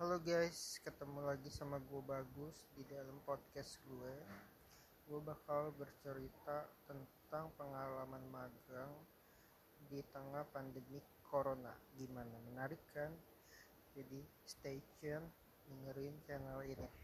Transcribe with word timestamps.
Halo 0.00 0.16
guys, 0.16 0.80
ketemu 0.80 1.28
lagi 1.28 1.52
sama 1.52 1.76
gue 1.76 2.00
Bagus 2.00 2.56
di 2.72 2.80
dalam 2.88 3.20
podcast 3.28 3.76
gue. 3.84 4.16
Gue 5.04 5.20
bakal 5.20 5.76
bercerita 5.76 6.64
tentang 6.88 7.52
pengalaman 7.60 8.24
magang 8.32 8.96
di 9.92 10.00
tengah 10.08 10.48
pandemi 10.56 11.04
corona. 11.28 11.76
Gimana 12.00 12.32
menarik 12.48 12.80
kan? 12.96 13.12
Jadi 13.92 14.24
stay 14.48 14.80
tune 15.04 15.28
dengerin 15.68 16.16
channel 16.24 16.64
ini. 16.64 17.00